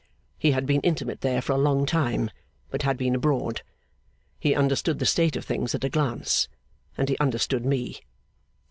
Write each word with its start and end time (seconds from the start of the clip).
He 0.39 0.49
had 0.53 0.65
been 0.65 0.81
intimate 0.81 1.21
there 1.21 1.43
for 1.43 1.53
a 1.53 1.59
long 1.59 1.85
time, 1.85 2.31
but 2.71 2.81
had 2.81 2.97
been 2.97 3.13
abroad. 3.13 3.61
He 4.39 4.55
understood 4.55 4.97
the 4.97 5.05
state 5.05 5.35
of 5.35 5.45
things 5.45 5.75
at 5.75 5.83
a 5.83 5.89
glance, 5.89 6.47
and 6.97 7.07
he 7.07 7.15
understood 7.19 7.63
me. 7.67 7.97